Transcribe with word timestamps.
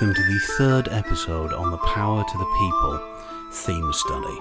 Welcome 0.00 0.14
to 0.14 0.32
the 0.32 0.38
third 0.38 0.88
episode 0.92 1.52
on 1.52 1.72
the 1.72 1.78
Power 1.78 2.22
to 2.22 2.38
the 2.38 2.44
People 2.44 3.50
theme 3.50 3.92
study. 3.92 4.38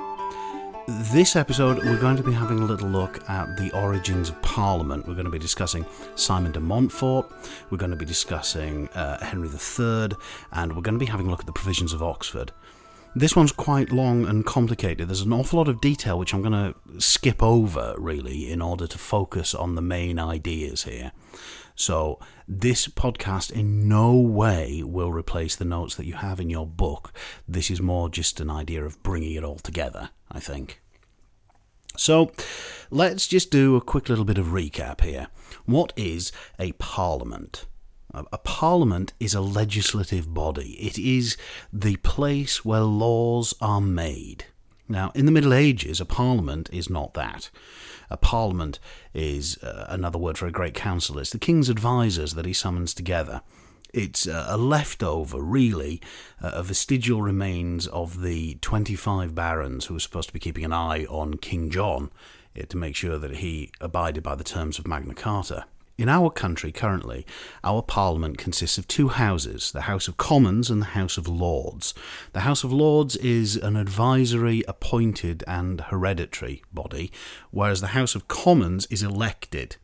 This 1.11 1.35
episode, 1.35 1.79
we're 1.79 1.99
going 1.99 2.15
to 2.15 2.21
be 2.21 2.31
having 2.31 2.59
a 2.59 2.63
little 2.63 2.87
look 2.89 3.27
at 3.27 3.57
the 3.57 3.71
origins 3.71 4.29
of 4.29 4.39
Parliament. 4.43 5.07
We're 5.07 5.15
going 5.15 5.25
to 5.25 5.31
be 5.31 5.39
discussing 5.39 5.83
Simon 6.13 6.51
de 6.51 6.59
Montfort, 6.59 7.31
we're 7.71 7.79
going 7.79 7.89
to 7.89 7.98
be 7.98 8.05
discussing 8.05 8.88
uh, 8.89 9.25
Henry 9.25 9.49
III, 9.49 10.09
and 10.51 10.75
we're 10.75 10.84
going 10.84 10.93
to 10.93 11.03
be 11.03 11.07
having 11.07 11.25
a 11.25 11.31
look 11.31 11.39
at 11.39 11.48
the 11.48 11.53
provisions 11.53 11.91
of 11.91 12.03
Oxford. 12.03 12.51
This 13.17 13.35
one's 13.35 13.52
quite 13.52 13.91
long 13.91 14.27
and 14.27 14.45
complicated. 14.45 15.07
There's 15.07 15.21
an 15.21 15.34
awful 15.34 15.57
lot 15.57 15.67
of 15.67 15.81
detail 15.81 16.20
which 16.20 16.35
I'm 16.35 16.44
going 16.44 16.52
to 16.52 17.02
skip 17.02 17.41
over, 17.41 17.95
really, 17.98 18.52
in 18.52 18.62
order 18.62 18.85
to 18.85 18.98
focus 18.99 19.55
on 19.55 19.73
the 19.73 19.81
main 19.81 20.20
ideas 20.20 20.84
here. 20.84 21.12
So, 21.73 22.20
this 22.48 22.88
podcast 22.88 23.52
in 23.52 23.90
no 23.90 24.16
way 24.16 24.84
will 24.84 25.12
replace 25.12 25.55
the 25.55 25.66
notes 25.66 25.95
that 25.95 26.05
you 26.05 26.13
have 26.13 26.40
in 26.40 26.52
your 26.52 26.67
book. 26.67 27.12
This 27.48 27.71
is 27.71 27.81
more 27.81 28.07
just 28.07 28.40
an 28.40 28.52
idea 28.52 28.85
of 28.85 29.02
bringing 29.02 29.34
it 29.34 29.43
all 29.43 29.57
together, 29.57 30.12
I 30.31 30.40
think. 30.40 30.79
So, 31.98 32.31
let's 32.91 33.27
just 33.27 33.49
do 33.49 33.76
a 33.76 33.81
quick 33.81 34.09
little 34.09 34.26
bit 34.26 34.38
of 34.38 34.48
recap 34.48 35.02
here. 35.02 35.26
What 35.65 35.91
is 35.95 36.31
a 36.59 36.73
parliament? 36.73 37.65
A 38.13 38.38
parliament 38.38 39.13
is 39.20 39.35
a 39.35 39.41
legislative 39.41 40.34
body. 40.34 40.71
It 40.79 40.98
is 40.98 41.35
the 41.73 41.98
place 41.98 42.63
where 42.63 42.82
laws 42.82 43.54
are 43.59 43.82
made. 43.82 44.45
Now, 44.87 45.12
in 45.13 45.26
the 45.26 45.32
Middle 45.32 45.54
Ages, 45.54 45.99
a 45.99 46.05
parliament 46.05 46.70
is 46.71 46.90
not 46.90 47.13
that. 47.15 47.49
A 48.09 48.15
parliament 48.15 48.79
is 49.13 49.62
uh, 49.62 49.85
another 49.90 50.17
word 50.17 50.37
for 50.37 50.48
a 50.48 50.51
great 50.51 50.73
council. 50.73 51.20
It's 51.20 51.32
the 51.32 51.40
king's 51.40 51.70
advisers 51.70 52.35
that 52.35 52.45
he 52.45 52.54
summons 52.54 52.93
together. 52.93 53.41
It's 53.93 54.27
uh, 54.27 54.45
a 54.48 54.57
leftover, 54.57 55.41
really, 55.41 56.01
uh, 56.41 56.62
vestigial 56.62 57.21
remains 57.21 57.87
of 57.87 58.21
the 58.21 58.55
25 58.55 59.35
barons 59.35 59.85
who 59.85 59.95
were 59.95 59.99
supposed 59.99 60.29
to 60.29 60.34
be 60.34 60.39
keeping 60.39 60.63
an 60.63 60.73
eye 60.73 61.05
on 61.05 61.37
King 61.37 61.70
John 61.70 62.12
uh, 62.57 62.63
to 62.63 62.77
make 62.77 62.95
sure 62.95 63.17
that 63.17 63.37
he 63.37 63.71
abided 63.82 64.23
by 64.23 64.35
the 64.35 64.44
terms 64.44 64.79
of 64.79 64.88
Magna 64.88 65.13
Carta. 65.13 65.66
In 65.97 66.09
our 66.09 66.29
country 66.29 66.72
currently, 66.72 67.25
our 67.63 67.81
Parliament 67.81 68.38
consists 68.38 68.78
of 68.78 68.88
two 68.88 69.07
houses, 69.07 69.72
the 69.72 69.81
House 69.81 70.07
of 70.07 70.16
Commons 70.16 70.69
and 70.69 70.79
the 70.79 70.94
House 70.94 71.17
of 71.17 71.28
Lords. 71.28 71.95
The 72.34 72.41
House 72.41 72.63
of 72.63 72.72
Lords 72.72 73.16
is 73.16 73.56
an 73.56 73.75
advisory, 73.75 74.63
appointed, 74.67 75.44
and 75.47 75.81
hereditary 75.81 76.62
body, 76.72 77.12
whereas 77.50 77.81
the 77.81 77.88
House 77.88 78.13
of 78.13 78.28
Commons 78.28 78.85
is 78.91 79.01
elected. 79.01 79.78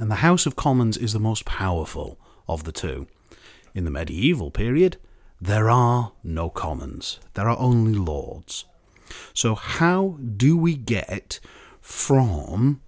And 0.00 0.10
the 0.10 0.16
House 0.16 0.46
of 0.46 0.56
Commons 0.56 0.96
is 0.96 1.12
the 1.12 1.20
most 1.20 1.44
powerful 1.44 2.18
of 2.48 2.64
the 2.64 2.72
two. 2.72 3.06
In 3.76 3.84
the 3.84 3.92
medieval 3.92 4.50
period, 4.50 4.96
there 5.40 5.70
are 5.70 6.10
no 6.24 6.50
Commons, 6.50 7.20
there 7.34 7.48
are 7.48 7.58
only 7.58 7.94
Lords. 7.94 8.64
So, 9.32 9.54
how 9.54 10.18
do 10.36 10.56
we 10.56 10.74
get 10.74 11.38
from 11.80 12.80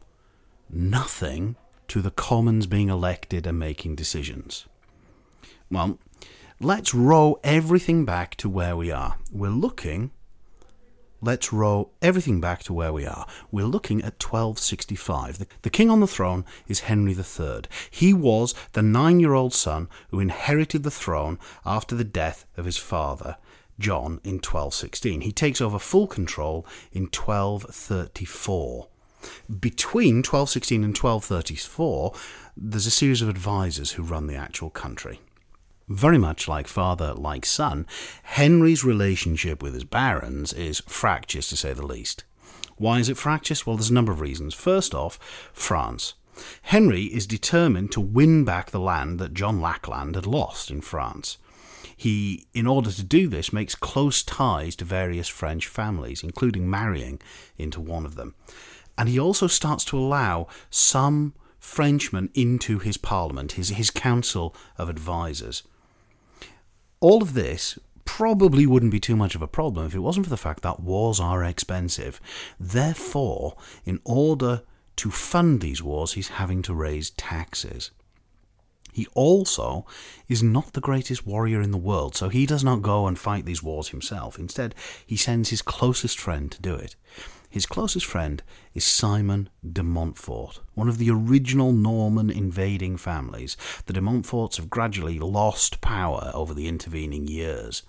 nothing 0.69 1.55
to 1.91 2.00
the 2.00 2.12
Commons 2.12 2.69
being 2.69 2.88
elected 2.88 3.48
and 3.48 3.58
making 3.58 3.96
decisions? 3.96 4.66
Well, 5.72 5.98
let's 6.60 6.94
row 6.94 7.41
everything 7.42 8.05
back 8.05 8.36
to 8.36 8.48
where 8.48 8.77
we 8.77 8.92
are. 8.92 9.16
We're 9.33 9.51
looking, 9.51 10.12
let's 11.20 11.52
row 11.52 11.90
everything 12.00 12.40
back 12.40 12.62
to 12.64 12.73
where 12.73 12.92
we 12.92 13.06
are. 13.06 13.27
We're 13.50 13.67
looking 13.67 13.98
at 14.02 14.23
1265. 14.23 15.39
The, 15.39 15.46
the 15.62 15.70
king 15.70 15.90
on 15.90 15.98
the 15.98 16.06
throne 16.06 16.45
is 16.68 16.80
Henry 16.80 17.12
III. 17.12 17.62
He 17.90 18.14
was 18.14 18.55
the 18.73 18.83
nine 18.83 19.18
year 19.18 19.34
old 19.34 19.52
son 19.52 19.89
who 20.11 20.20
inherited 20.20 20.84
the 20.84 20.92
throne 20.92 21.40
after 21.67 21.96
the 21.96 22.05
death 22.05 22.46
of 22.56 22.67
his 22.67 22.77
father. 22.77 23.36
John 23.80 24.20
in 24.23 24.34
1216. 24.34 25.23
He 25.23 25.33
takes 25.33 25.61
over 25.61 25.80
full 25.80 26.06
control 26.06 26.64
in 26.92 27.05
1234. 27.05 28.89
Between 29.61 30.17
1216 30.17 30.85
and 30.85 30.97
1234, 30.97 32.14
there's 32.57 32.86
a 32.86 32.91
series 32.91 33.23
of 33.23 33.29
advisors 33.29 33.92
who 33.92 34.03
run 34.03 34.27
the 34.27 34.36
actual 34.36 34.70
country. 34.70 35.20
Very 35.89 36.19
much 36.19 36.47
like 36.47 36.69
father, 36.69 37.14
like 37.14 37.45
son, 37.45 37.86
Henry's 38.23 38.85
relationship 38.85 39.61
with 39.63 39.75
his 39.75 39.85
barons 39.85 40.53
is 40.53 40.83
fractious 40.86 41.48
to 41.48 41.57
say 41.57 41.73
the 41.73 41.85
least. 41.85 42.25
Why 42.77 43.01
is 43.01 43.09
it 43.09 43.17
fractious? 43.19 43.67
Well, 43.67 43.77
there's 43.77 43.91
a 43.91 43.95
number 43.95 44.13
of 44.13 44.20
reasons. 44.20 44.55
First 44.55 44.95
off, 44.95 45.19
France. 45.53 46.14
Henry 46.63 47.05
is 47.05 47.27
determined 47.27 47.92
to 47.92 48.01
win 48.01 48.45
back 48.45 48.70
the 48.70 48.80
land 48.80 49.19
that 49.19 49.35
John 49.35 49.61
Lackland 49.61 50.14
had 50.14 50.27
lost 50.27 50.70
in 50.70 50.80
France. 50.80 51.39
He, 51.97 52.47
in 52.55 52.67
order 52.67 52.91
to 52.91 53.03
do 53.03 53.29
this, 53.29 53.53
makes 53.53 53.75
close 53.75 54.23
ties 54.23 54.77
to 54.77 54.85
various 54.85 55.29
French 55.29 55.67
families, 55.67 56.23
including 56.23 56.70
marrying 56.70 57.20
into 57.59 57.80
one 57.80 58.07
of 58.07 58.14
them 58.14 58.35
and 59.00 59.08
he 59.08 59.18
also 59.18 59.46
starts 59.46 59.83
to 59.86 59.98
allow 59.98 60.46
some 60.68 61.33
Frenchmen 61.58 62.28
into 62.34 62.78
his 62.78 62.98
parliament, 62.98 63.52
his, 63.52 63.70
his 63.70 63.90
council 63.90 64.55
of 64.77 64.90
advisers. 64.90 65.62
All 67.00 67.22
of 67.22 67.33
this 67.33 67.78
probably 68.05 68.66
wouldn't 68.66 68.92
be 68.92 69.00
too 69.00 69.16
much 69.16 69.34
of 69.34 69.40
a 69.40 69.48
problem 69.48 69.86
if 69.86 69.94
it 69.94 70.00
wasn't 70.00 70.27
for 70.27 70.30
the 70.30 70.36
fact 70.36 70.62
that 70.64 70.80
wars 70.80 71.18
are 71.18 71.42
expensive. 71.42 72.20
Therefore, 72.61 73.56
in 73.86 74.00
order 74.05 74.64
to 74.96 75.11
fund 75.11 75.62
these 75.62 75.82
wars, 75.82 76.12
he's 76.12 76.28
having 76.28 76.61
to 76.61 76.74
raise 76.74 77.08
taxes. 77.08 77.92
He 78.92 79.06
also 79.14 79.86
is 80.28 80.42
not 80.42 80.74
the 80.74 80.80
greatest 80.82 81.27
warrior 81.27 81.62
in 81.62 81.70
the 81.70 81.78
world, 81.78 82.17
so 82.17 82.28
he 82.28 82.44
does 82.44 82.62
not 82.62 82.82
go 82.82 83.06
and 83.06 83.18
fight 83.18 83.46
these 83.46 83.62
wars 83.62 83.88
himself. 83.88 84.38
Instead, 84.38 84.74
he 85.06 85.17
sends 85.17 85.48
his 85.48 85.62
closest 85.62 86.18
friend 86.18 86.52
to 86.52 86.61
do 86.61 86.74
it. 86.74 86.96
His 87.50 87.66
closest 87.66 88.06
friend 88.06 88.44
is 88.74 88.84
Simon 88.84 89.48
de 89.68 89.83
Montfort, 89.83 90.61
one 90.74 90.88
of 90.88 90.98
the 90.98 91.11
original 91.11 91.72
Norman 91.72 92.30
invading 92.30 92.96
families. 92.96 93.56
The 93.86 93.92
de 93.92 94.00
Montforts 94.00 94.56
have 94.56 94.70
gradually 94.70 95.18
lost 95.18 95.80
power 95.80 96.30
over 96.33 96.55
the 96.55 96.68
intervening 96.68 97.27
years. 97.27 97.83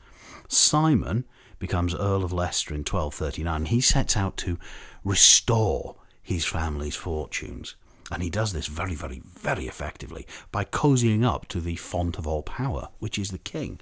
Simon 0.48 1.26
becomes 1.60 1.94
Earl 1.94 2.24
of 2.24 2.34
Leicester 2.34 2.74
in 2.74 2.80
1239. 2.80 3.66
He 3.66 3.82
sets 3.82 4.18
out 4.18 4.36
to 4.38 4.58
restore 5.06 5.96
his 6.24 6.44
family's 6.44 6.96
fortunes. 6.96 7.76
And 8.12 8.24
he 8.24 8.32
does 8.32 8.54
this 8.54 8.66
very, 8.66 8.96
very, 8.96 9.22
very 9.24 9.68
effectively 9.68 10.26
by 10.52 10.66
cozying 10.66 11.24
up 11.24 11.48
to 11.50 11.62
the 11.62 11.76
font 11.76 12.18
of 12.18 12.26
all 12.26 12.42
power, 12.42 12.90
which 12.98 13.20
is 13.20 13.30
the 13.30 13.38
king. 13.38 13.80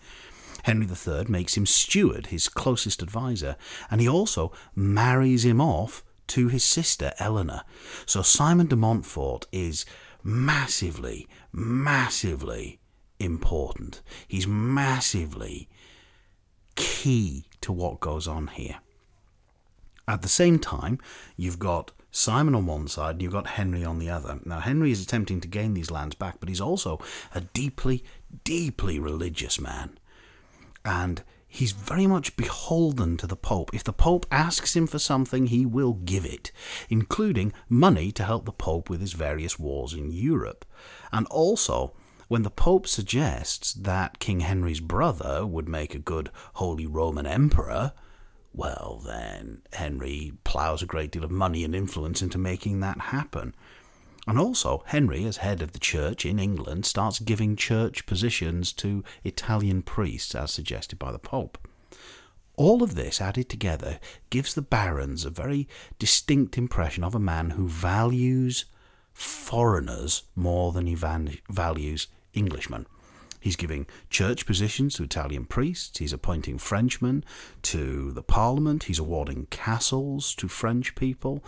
Henry 0.64 0.88
III 0.88 1.26
makes 1.28 1.56
him 1.58 1.66
steward, 1.66 2.28
his 2.28 2.48
closest 2.48 3.02
adviser, 3.02 3.56
and 3.90 4.02
he 4.02 4.08
also 4.08 4.52
marries 4.76 5.46
him 5.46 5.62
off 5.62 6.04
to 6.28 6.48
his 6.48 6.64
sister 6.64 7.12
Eleanor. 7.20 7.64
So 8.06 8.22
Simon 8.22 8.68
de 8.68 8.76
Montfort 8.76 9.48
is 9.52 9.86
massively, 10.24 11.28
massively 11.52 12.80
important. 13.20 14.02
He's 14.28 14.48
massively 14.48 15.68
key 16.76 17.46
to 17.62 17.72
what 17.72 18.00
goes 18.00 18.28
on 18.28 18.48
here. 18.48 18.78
At 20.08 20.22
the 20.22 20.30
same 20.30 20.58
time, 20.60 21.00
you've 21.36 21.60
got 21.60 21.92
Simon 22.12 22.56
on 22.56 22.66
one 22.66 22.88
side 22.88 23.16
and 23.16 23.22
you've 23.22 23.34
got 23.34 23.46
Henry 23.46 23.86
on 23.86 24.00
the 24.00 24.10
other. 24.10 24.40
Now, 24.44 24.60
Henry 24.60 24.92
is 24.92 25.04
attempting 25.04 25.42
to 25.42 25.48
gain 25.48 25.74
these 25.74 25.92
lands 25.92 26.16
back, 26.16 26.40
but 26.40 26.50
he's 26.50 26.62
also 26.62 27.00
a 27.36 27.42
deeply, 27.42 28.04
deeply 28.44 28.98
religious 28.98 29.60
man 29.60 29.99
and 30.84 31.24
he's 31.48 31.72
very 31.72 32.08
much 32.08 32.38
beholden 32.38 33.18
to 33.18 33.28
the 33.28 33.36
Pope. 33.36 33.72
If 33.74 33.84
the 33.84 33.94
Pope 33.94 34.26
asks 34.32 34.76
him 34.76 34.88
for 34.88 35.00
something, 35.00 35.48
he 35.48 35.66
will 35.66 35.94
give 35.94 36.26
it, 36.26 36.52
including 36.90 37.54
money 37.68 38.12
to 38.14 38.24
help 38.24 38.46
the 38.46 38.52
Pope 38.52 38.90
with 38.90 39.02
his 39.02 39.14
various 39.14 39.58
wars 39.60 39.94
in 39.94 40.12
Europe. 40.12 40.66
And 41.12 41.26
also, 41.28 41.94
when 42.28 42.44
the 42.44 42.52
Pope 42.52 42.88
suggests 42.88 43.74
that 43.74 44.20
King 44.20 44.42
Henry's 44.42 44.80
brother 44.80 45.46
would 45.46 45.68
make 45.68 45.96
a 45.96 46.00
good 46.00 46.30
Holy 46.54 46.86
Roman 46.86 47.26
Emperor, 47.26 47.94
well, 48.54 49.02
then 49.06 49.62
Henry 49.74 50.34
ploughs 50.44 50.84
a 50.84 50.88
great 50.88 51.12
deal 51.12 51.24
of 51.24 51.32
money 51.32 51.64
and 51.64 51.76
influence 51.76 52.22
into 52.22 52.38
making 52.38 52.80
that 52.80 53.00
happen. 53.00 53.56
And 54.28 54.38
also, 54.38 54.84
Henry, 54.88 55.26
as 55.26 55.38
head 55.38 55.62
of 55.62 55.72
the 55.72 55.80
church 55.80 56.26
in 56.26 56.40
England, 56.40 56.86
starts 56.86 57.20
giving 57.20 57.56
church 57.56 58.06
positions 58.06 58.74
to 58.74 59.04
Italian 59.24 59.82
priests, 59.82 60.36
as 60.36 60.52
suggested 60.52 61.00
by 61.00 61.12
the 61.12 61.20
Pope. 61.20 61.58
All 62.56 62.84
of 62.84 62.96
this 62.96 63.22
added 63.22 63.50
together 63.50 64.00
gives 64.30 64.54
the 64.54 64.62
barons 64.62 65.24
a 65.24 65.30
very 65.30 65.68
distinct 65.98 66.58
impression 66.58 67.04
of 67.04 67.16
a 67.16 67.20
man 67.20 67.52
who 67.52 67.70
values 67.70 68.66
foreigners 69.14 70.24
more 70.36 70.74
than 70.74 70.86
he 70.86 70.96
values 70.96 72.08
Englishmen. 72.36 72.86
He's 73.40 73.56
giving 73.56 73.88
church 74.10 74.46
positions 74.46 74.96
to 74.96 75.04
Italian 75.04 75.46
priests. 75.46 76.00
He's 76.00 76.12
appointing 76.12 76.58
Frenchmen 76.58 77.24
to 77.64 78.12
the 78.12 78.24
parliament. 78.24 78.84
He's 78.84 79.00
awarding 79.00 79.48
castles 79.50 80.36
to 80.36 80.50
French 80.50 80.96
people 80.96 81.42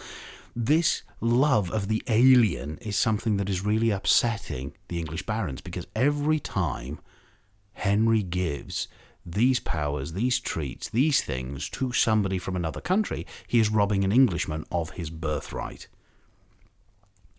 this 0.55 1.03
love 1.21 1.71
of 1.71 1.87
the 1.87 2.03
alien 2.07 2.77
is 2.81 2.97
something 2.97 3.37
that 3.37 3.49
is 3.49 3.63
really 3.63 3.91
upsetting 3.91 4.73
the 4.87 4.99
English 4.99 5.23
barons 5.25 5.61
because 5.61 5.87
every 5.95 6.39
time 6.39 6.99
Henry 7.73 8.23
gives 8.23 8.87
these 9.25 9.59
powers, 9.59 10.13
these 10.13 10.39
treats, 10.39 10.89
these 10.89 11.21
things 11.21 11.69
to 11.69 11.91
somebody 11.91 12.39
from 12.39 12.55
another 12.55 12.81
country, 12.81 13.25
he 13.47 13.59
is 13.59 13.69
robbing 13.69 14.03
an 14.03 14.11
Englishman 14.11 14.65
of 14.71 14.91
his 14.91 15.11
birthright. 15.11 15.87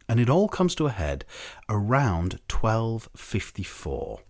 And 0.08 0.20
it 0.20 0.30
all 0.30 0.48
comes 0.48 0.74
to 0.76 0.86
a 0.86 0.90
head 0.90 1.24
around 1.68 2.38
1254. 2.48 4.20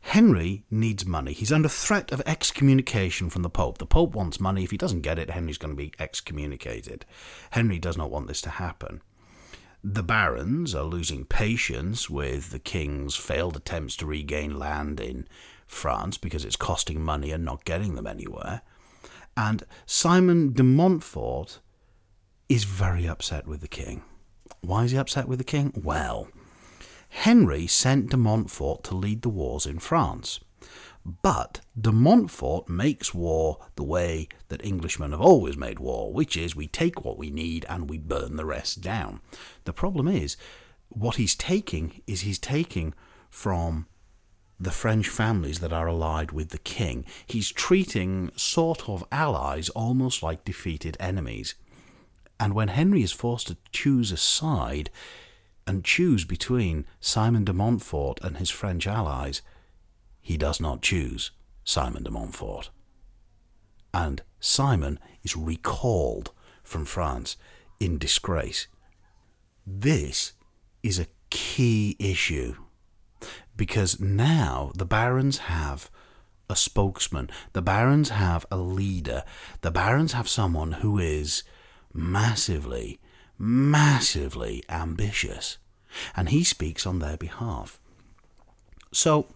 Henry 0.00 0.64
needs 0.70 1.06
money. 1.06 1.32
He's 1.32 1.52
under 1.52 1.68
threat 1.68 2.10
of 2.10 2.22
excommunication 2.26 3.30
from 3.30 3.42
the 3.42 3.50
Pope. 3.50 3.78
The 3.78 3.86
Pope 3.86 4.14
wants 4.14 4.40
money. 4.40 4.64
If 4.64 4.70
he 4.70 4.76
doesn't 4.76 5.02
get 5.02 5.18
it, 5.18 5.30
Henry's 5.30 5.58
going 5.58 5.72
to 5.72 5.76
be 5.76 5.92
excommunicated. 5.98 7.04
Henry 7.50 7.78
does 7.78 7.96
not 7.96 8.10
want 8.10 8.26
this 8.26 8.40
to 8.42 8.50
happen. 8.50 9.02
The 9.84 10.02
barons 10.02 10.74
are 10.74 10.84
losing 10.84 11.24
patience 11.24 12.10
with 12.10 12.50
the 12.50 12.58
king's 12.58 13.16
failed 13.16 13.56
attempts 13.56 13.96
to 13.96 14.06
regain 14.06 14.58
land 14.58 15.00
in 15.00 15.26
France 15.66 16.18
because 16.18 16.44
it's 16.44 16.56
costing 16.56 17.02
money 17.02 17.30
and 17.30 17.44
not 17.44 17.64
getting 17.64 17.94
them 17.94 18.06
anywhere. 18.06 18.62
And 19.36 19.62
Simon 19.86 20.52
de 20.52 20.62
Montfort 20.62 21.60
is 22.48 22.64
very 22.64 23.08
upset 23.08 23.46
with 23.46 23.60
the 23.60 23.68
king. 23.68 24.02
Why 24.60 24.84
is 24.84 24.90
he 24.90 24.98
upset 24.98 25.28
with 25.28 25.38
the 25.38 25.44
king? 25.44 25.72
Well, 25.82 26.28
Henry 27.10 27.66
sent 27.66 28.10
de 28.10 28.16
Montfort 28.16 28.82
to 28.84 28.94
lead 28.94 29.22
the 29.22 29.28
wars 29.28 29.66
in 29.66 29.78
France. 29.78 30.40
But 31.04 31.60
de 31.78 31.92
Montfort 31.92 32.68
makes 32.68 33.14
war 33.14 33.58
the 33.74 33.82
way 33.82 34.28
that 34.48 34.64
Englishmen 34.64 35.12
have 35.12 35.20
always 35.20 35.56
made 35.56 35.78
war, 35.78 36.12
which 36.12 36.36
is 36.36 36.54
we 36.54 36.66
take 36.66 37.04
what 37.04 37.18
we 37.18 37.30
need 37.30 37.66
and 37.68 37.88
we 37.88 37.98
burn 37.98 38.36
the 38.36 38.44
rest 38.44 38.80
down. 38.80 39.20
The 39.64 39.72
problem 39.72 40.08
is, 40.08 40.36
what 40.88 41.16
he's 41.16 41.34
taking 41.34 42.02
is 42.06 42.22
he's 42.22 42.38
taking 42.38 42.94
from 43.30 43.86
the 44.58 44.70
French 44.70 45.08
families 45.08 45.60
that 45.60 45.72
are 45.72 45.88
allied 45.88 46.32
with 46.32 46.50
the 46.50 46.58
king. 46.58 47.06
He's 47.26 47.50
treating 47.50 48.30
sort 48.36 48.88
of 48.88 49.04
allies 49.10 49.70
almost 49.70 50.22
like 50.22 50.44
defeated 50.44 50.98
enemies. 51.00 51.54
And 52.38 52.54
when 52.54 52.68
Henry 52.68 53.02
is 53.02 53.12
forced 53.12 53.48
to 53.48 53.56
choose 53.72 54.12
a 54.12 54.16
side 54.18 54.90
and 55.70 55.84
choose 55.84 56.24
between 56.24 56.84
Simon 56.98 57.44
de 57.44 57.52
Montfort 57.52 58.18
and 58.24 58.38
his 58.38 58.50
French 58.50 58.88
allies, 58.88 59.40
he 60.20 60.36
does 60.36 60.60
not 60.60 60.82
choose 60.82 61.30
Simon 61.62 62.02
de 62.02 62.10
Montfort. 62.10 62.70
And 63.94 64.20
Simon 64.40 64.98
is 65.22 65.36
recalled 65.36 66.32
from 66.64 66.84
France 66.84 67.36
in 67.78 67.98
disgrace. 67.98 68.66
This 69.64 70.32
is 70.82 70.98
a 70.98 71.06
key 71.30 71.94
issue 72.00 72.56
because 73.56 74.00
now 74.00 74.72
the 74.74 74.84
barons 74.84 75.38
have 75.38 75.88
a 76.48 76.56
spokesman, 76.56 77.30
the 77.52 77.62
barons 77.62 78.08
have 78.08 78.44
a 78.50 78.56
leader, 78.56 79.22
the 79.60 79.70
barons 79.70 80.14
have 80.14 80.28
someone 80.28 80.72
who 80.82 80.98
is 80.98 81.44
massively, 81.94 82.98
massively 83.40 84.62
ambitious, 84.68 85.56
and 86.14 86.28
he 86.28 86.44
speaks 86.44 86.86
on 86.86 86.98
their 86.98 87.16
behalf. 87.16 87.80
So, 88.92 89.28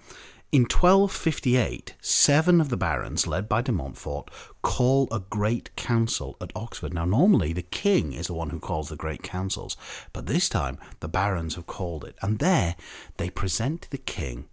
in 0.52 0.64
1258, 0.64 1.94
seven 2.00 2.60
of 2.60 2.68
the 2.68 2.76
barons, 2.76 3.26
led 3.26 3.48
by 3.48 3.62
de 3.62 3.72
Montfort, 3.72 4.30
call 4.62 5.08
a 5.10 5.18
great 5.18 5.74
council 5.74 6.36
at 6.40 6.52
Oxford. 6.54 6.92
Now, 6.92 7.06
normally 7.06 7.52
the 7.52 7.62
king 7.62 8.12
is 8.12 8.28
the 8.28 8.34
one 8.34 8.50
who 8.50 8.60
calls 8.60 8.90
the 8.90 8.96
great 8.96 9.22
councils, 9.22 9.76
but 10.12 10.26
this 10.26 10.48
time 10.48 10.78
the 11.00 11.08
barons 11.08 11.56
have 11.56 11.66
called 11.66 12.04
it. 12.04 12.14
And 12.22 12.38
there 12.38 12.76
they 13.16 13.30
present 13.30 13.88
the 13.90 13.98
king 13.98 14.48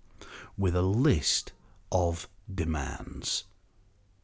with 0.57 0.75
a 0.75 0.81
list 0.81 1.51
of 1.91 2.27
demands. 2.51 3.43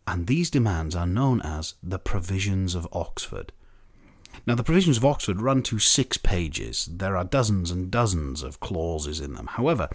And 0.07 0.25
these 0.25 0.49
demands 0.49 0.95
are 0.95 1.05
known 1.05 1.41
as 1.41 1.75
the 1.83 1.99
Provisions 1.99 2.75
of 2.75 2.87
Oxford. 2.93 3.51
Now, 4.45 4.55
the 4.55 4.63
provisions 4.63 4.97
of 4.97 5.05
Oxford 5.05 5.41
run 5.41 5.63
to 5.63 5.79
six 5.79 6.17
pages. 6.17 6.89
There 6.91 7.17
are 7.17 7.23
dozens 7.23 7.71
and 7.71 7.91
dozens 7.91 8.43
of 8.43 8.59
clauses 8.59 9.19
in 9.19 9.33
them. 9.33 9.47
However, 9.47 9.89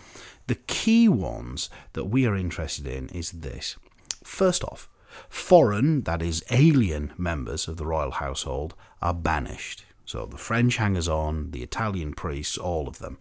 the 0.47 0.57
key 0.57 1.09
ones 1.09 1.71
that 1.95 2.07
we 2.07 2.27
are 2.27 2.37
interested 2.37 2.87
in 2.87 3.09
is 3.09 3.31
this. 3.31 3.77
First 4.25 4.65
off, 4.65 4.89
foreign, 5.29 6.03
that 6.03 6.23
is, 6.23 6.45
alien 6.51 7.13
members 7.17 7.69
of 7.69 7.77
the 7.77 7.87
royal 7.87 8.13
household 8.13 8.75
are 9.01 9.15
banished. 9.15 9.85
So 10.05 10.27
the 10.27 10.37
French 10.39 10.77
hangers 10.77 11.09
on, 11.09 11.53
the 11.53 11.63
Italian 11.63 12.13
priests, 12.13 12.59
all 12.59 12.89
of 12.89 12.99
them. 12.99 13.19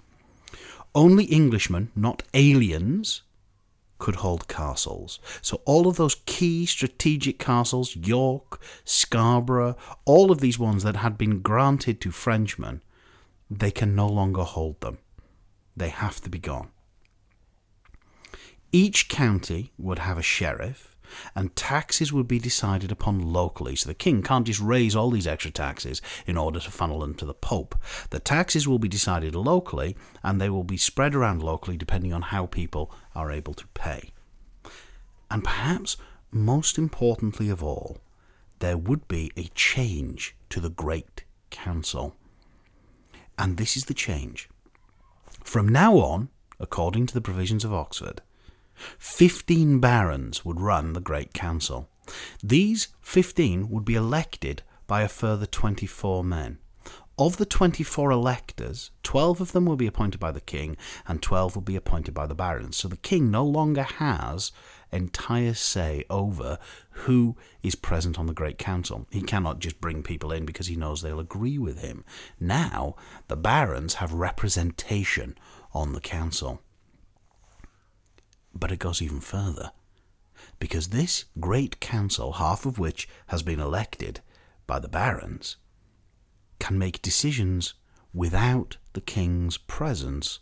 Only 0.93 1.31
Englishmen, 1.31 1.91
not 1.95 2.23
aliens, 2.33 3.21
could 4.01 4.15
hold 4.15 4.47
castles. 4.47 5.19
So 5.43 5.61
all 5.63 5.87
of 5.87 5.95
those 5.95 6.15
key 6.25 6.65
strategic 6.65 7.37
castles, 7.37 7.95
York, 7.95 8.59
Scarborough, 8.83 9.77
all 10.05 10.31
of 10.31 10.41
these 10.41 10.57
ones 10.57 10.81
that 10.83 10.95
had 10.97 11.19
been 11.19 11.41
granted 11.41 12.01
to 12.01 12.11
Frenchmen, 12.11 12.81
they 13.49 13.69
can 13.69 13.95
no 13.95 14.07
longer 14.07 14.41
hold 14.41 14.81
them. 14.81 14.97
They 15.77 15.89
have 15.89 16.19
to 16.21 16.29
be 16.29 16.39
gone. 16.39 16.69
Each 18.71 19.07
county 19.07 19.71
would 19.77 19.99
have 19.99 20.17
a 20.17 20.23
sheriff, 20.23 20.97
and 21.35 21.55
taxes 21.55 22.11
would 22.11 22.27
be 22.27 22.39
decided 22.39 22.91
upon 22.91 23.33
locally. 23.33 23.75
So 23.75 23.87
the 23.87 23.93
king 23.93 24.21
can't 24.21 24.47
just 24.47 24.59
raise 24.59 24.95
all 24.95 25.09
these 25.09 25.27
extra 25.27 25.51
taxes 25.51 26.01
in 26.25 26.37
order 26.37 26.59
to 26.59 26.71
funnel 26.71 26.99
them 26.99 27.15
to 27.15 27.25
the 27.25 27.33
pope. 27.33 27.75
The 28.09 28.19
taxes 28.19 28.67
will 28.67 28.79
be 28.79 28.87
decided 28.87 29.35
locally, 29.35 29.95
and 30.23 30.39
they 30.39 30.49
will 30.49 30.63
be 30.63 30.77
spread 30.77 31.15
around 31.15 31.41
locally 31.41 31.77
depending 31.77 32.13
on 32.13 32.23
how 32.23 32.45
people 32.45 32.93
are 33.15 33.31
able 33.31 33.53
to 33.53 33.67
pay. 33.67 34.11
And 35.29 35.43
perhaps 35.43 35.97
most 36.31 36.77
importantly 36.77 37.49
of 37.49 37.63
all, 37.63 37.97
there 38.59 38.77
would 38.77 39.07
be 39.07 39.31
a 39.35 39.49
change 39.55 40.35
to 40.49 40.59
the 40.59 40.69
Great 40.69 41.23
Council. 41.49 42.15
And 43.37 43.57
this 43.57 43.75
is 43.75 43.85
the 43.85 43.93
change. 43.93 44.49
From 45.43 45.67
now 45.67 45.95
on, 45.95 46.29
according 46.59 47.07
to 47.07 47.13
the 47.13 47.21
provisions 47.21 47.65
of 47.65 47.73
Oxford, 47.73 48.21
Fifteen 48.97 49.79
barons 49.79 50.45
would 50.45 50.59
run 50.59 50.93
the 50.93 51.01
Great 51.01 51.33
Council. 51.33 51.89
These 52.43 52.89
fifteen 53.01 53.69
would 53.69 53.85
be 53.85 53.95
elected 53.95 54.63
by 54.87 55.03
a 55.03 55.07
further 55.07 55.45
24 55.45 56.23
men. 56.23 56.57
Of 57.17 57.37
the 57.37 57.45
24 57.45 58.09
electors, 58.09 58.89
12 59.03 59.41
of 59.41 59.51
them 59.51 59.65
will 59.65 59.75
be 59.75 59.85
appointed 59.85 60.19
by 60.19 60.31
the 60.31 60.41
king 60.41 60.75
and 61.07 61.21
12 61.21 61.55
will 61.55 61.61
be 61.61 61.75
appointed 61.75 62.13
by 62.13 62.25
the 62.25 62.33
barons. 62.33 62.77
So 62.77 62.87
the 62.87 62.97
king 62.97 63.29
no 63.29 63.45
longer 63.45 63.83
has 63.83 64.51
entire 64.91 65.53
say 65.53 66.03
over 66.09 66.57
who 66.89 67.35
is 67.61 67.75
present 67.75 68.17
on 68.17 68.25
the 68.25 68.33
Great 68.33 68.57
Council. 68.57 69.05
He 69.11 69.21
cannot 69.21 69.59
just 69.59 69.79
bring 69.79 70.03
people 70.03 70.31
in 70.31 70.45
because 70.45 70.67
he 70.67 70.75
knows 70.75 71.01
they'll 71.01 71.19
agree 71.19 71.57
with 71.57 71.81
him. 71.81 72.03
Now, 72.39 72.95
the 73.27 73.37
barons 73.37 73.95
have 73.95 74.13
representation 74.13 75.37
on 75.73 75.93
the 75.93 76.01
council. 76.01 76.61
But 78.53 78.71
it 78.71 78.79
goes 78.79 79.01
even 79.01 79.21
further. 79.21 79.71
Because 80.59 80.89
this 80.89 81.25
great 81.39 81.79
council, 81.79 82.33
half 82.33 82.65
of 82.65 82.79
which 82.79 83.07
has 83.27 83.43
been 83.43 83.59
elected 83.59 84.21
by 84.67 84.79
the 84.79 84.87
barons, 84.87 85.57
can 86.59 86.77
make 86.77 87.01
decisions 87.01 87.73
without 88.13 88.77
the 88.93 89.01
king's 89.01 89.57
presence 89.57 90.39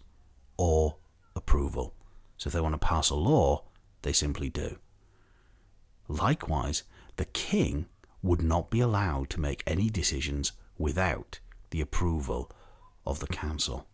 or 0.57 0.97
approval. 1.35 1.95
So 2.37 2.47
if 2.47 2.53
they 2.53 2.61
want 2.61 2.73
to 2.73 2.87
pass 2.87 3.09
a 3.09 3.15
law, 3.15 3.65
they 4.01 4.13
simply 4.13 4.49
do. 4.49 4.77
Likewise, 6.07 6.83
the 7.17 7.25
king 7.25 7.85
would 8.21 8.41
not 8.41 8.69
be 8.69 8.79
allowed 8.79 9.29
to 9.29 9.39
make 9.39 9.63
any 9.67 9.89
decisions 9.89 10.53
without 10.77 11.39
the 11.69 11.81
approval 11.81 12.51
of 13.05 13.19
the 13.19 13.27
council. 13.27 13.87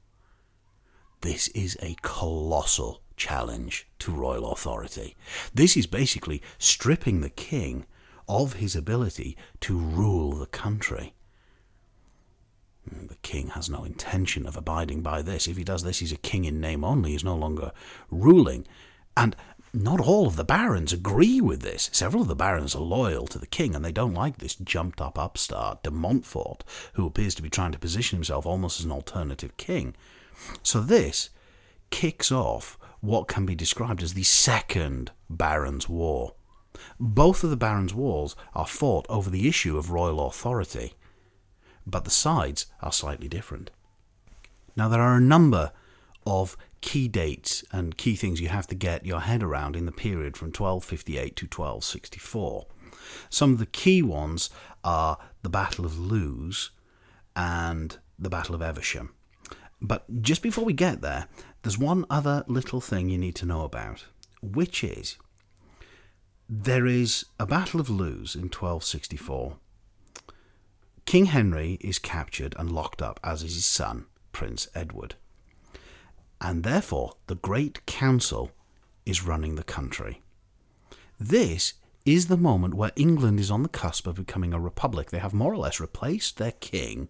This 1.21 1.47
is 1.49 1.77
a 1.81 1.95
colossal 2.01 3.01
challenge 3.15 3.87
to 3.99 4.11
royal 4.11 4.51
authority. 4.51 5.15
This 5.53 5.77
is 5.77 5.87
basically 5.87 6.41
stripping 6.57 7.21
the 7.21 7.29
king 7.29 7.85
of 8.27 8.53
his 8.53 8.75
ability 8.75 9.37
to 9.61 9.77
rule 9.77 10.31
the 10.33 10.47
country. 10.47 11.13
The 12.85 13.17
king 13.23 13.49
has 13.49 13.69
no 13.69 13.83
intention 13.83 14.45
of 14.45 14.55
abiding 14.55 15.01
by 15.01 15.21
this. 15.21 15.47
If 15.47 15.57
he 15.57 15.63
does 15.63 15.83
this, 15.83 15.99
he's 15.99 16.11
a 16.11 16.17
king 16.17 16.45
in 16.45 16.61
name 16.61 16.83
only. 16.83 17.11
He's 17.11 17.23
no 17.23 17.35
longer 17.35 17.71
ruling. 18.11 18.67
And 19.17 19.35
not 19.73 19.99
all 19.99 20.27
of 20.27 20.35
the 20.35 20.43
barons 20.43 20.93
agree 20.93 21.41
with 21.41 21.61
this. 21.61 21.89
Several 21.91 22.21
of 22.21 22.27
the 22.27 22.35
barons 22.35 22.75
are 22.75 22.81
loyal 22.81 23.27
to 23.27 23.39
the 23.39 23.47
king, 23.47 23.75
and 23.75 23.83
they 23.83 23.91
don't 23.91 24.13
like 24.13 24.37
this 24.37 24.55
jumped 24.55 25.01
up 25.01 25.19
upstart, 25.19 25.83
de 25.83 25.91
Montfort, 25.91 26.63
who 26.93 27.05
appears 27.05 27.35
to 27.35 27.41
be 27.41 27.49
trying 27.49 27.71
to 27.71 27.79
position 27.79 28.17
himself 28.17 28.45
almost 28.45 28.79
as 28.79 28.85
an 28.85 28.91
alternative 28.91 29.57
king. 29.57 29.95
So 30.63 30.79
this 30.79 31.29
kicks 31.89 32.31
off 32.31 32.77
what 33.05 33.27
can 33.27 33.45
be 33.45 33.55
described 33.55 34.01
as 34.01 34.13
the 34.13 34.23
Second 34.23 35.11
Barons' 35.29 35.87
War. 35.87 36.35
Both 36.99 37.43
of 37.43 37.49
the 37.49 37.57
Barons' 37.57 37.93
Wars 37.93 38.35
are 38.53 38.65
fought 38.65 39.05
over 39.09 39.29
the 39.29 39.47
issue 39.47 39.77
of 39.77 39.91
royal 39.91 40.25
authority, 40.27 40.93
but 41.85 42.03
the 42.03 42.11
sides 42.11 42.65
are 42.81 42.91
slightly 42.91 43.27
different. 43.27 43.71
Now, 44.75 44.89
there 44.89 45.01
are 45.01 45.15
a 45.15 45.21
number 45.21 45.71
of 46.25 46.57
key 46.81 47.07
dates 47.07 47.63
and 47.71 47.97
key 47.97 48.15
things 48.15 48.41
you 48.41 48.49
have 48.49 48.67
to 48.67 48.75
get 48.75 49.05
your 49.05 49.21
head 49.21 49.41
around 49.41 49.75
in 49.75 49.85
the 49.85 49.91
period 49.91 50.35
from 50.35 50.47
1258 50.47 51.35
to 51.35 51.45
1264. 51.45 52.67
Some 53.29 53.53
of 53.53 53.59
the 53.59 53.65
key 53.65 54.01
ones 54.01 54.49
are 54.83 55.17
the 55.41 55.49
Battle 55.49 55.85
of 55.85 55.97
Lewes 55.97 56.71
and 57.35 57.97
the 58.19 58.29
Battle 58.29 58.55
of 58.55 58.61
Evesham. 58.61 59.13
But 59.81 60.21
just 60.21 60.41
before 60.41 60.65
we 60.65 60.73
get 60.73 61.01
there, 61.01 61.27
there's 61.65 61.79
one 61.79 62.05
other 62.11 62.43
little 62.47 62.79
thing 62.79 63.09
you 63.09 63.17
need 63.17 63.33
to 63.33 63.45
know 63.45 63.63
about, 63.63 64.05
which 64.39 64.83
is 64.83 65.17
there 66.47 66.85
is 66.85 67.25
a 67.39 67.47
Battle 67.47 67.79
of 67.79 67.89
Lewes 67.89 68.35
in 68.35 68.43
1264. 68.43 69.57
King 71.07 71.25
Henry 71.25 71.79
is 71.81 71.97
captured 71.97 72.53
and 72.59 72.71
locked 72.71 73.01
up, 73.01 73.19
as 73.23 73.41
is 73.41 73.55
his 73.55 73.65
son, 73.65 74.05
Prince 74.31 74.67
Edward. 74.75 75.15
And 76.39 76.63
therefore, 76.63 77.13
the 77.25 77.33
Great 77.33 77.83
Council 77.87 78.51
is 79.07 79.25
running 79.25 79.55
the 79.55 79.63
country. 79.63 80.21
This 81.19 81.73
is 82.05 82.27
the 82.27 82.37
moment 82.37 82.75
where 82.75 82.91
England 82.95 83.39
is 83.39 83.49
on 83.49 83.63
the 83.63 83.69
cusp 83.69 84.05
of 84.05 84.17
becoming 84.17 84.53
a 84.53 84.59
republic. 84.59 85.09
They 85.09 85.17
have 85.17 85.33
more 85.33 85.53
or 85.53 85.57
less 85.57 85.79
replaced 85.79 86.37
their 86.37 86.51
king 86.51 87.09